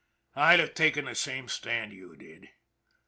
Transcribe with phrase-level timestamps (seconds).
[0.35, 2.49] I'd have taken the same stand you did.